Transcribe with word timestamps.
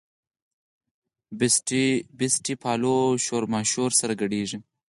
بنسټپالو 2.17 2.95
شورماشور 3.25 3.89
سره 3.99 4.13
ګډېږي. 4.21 4.57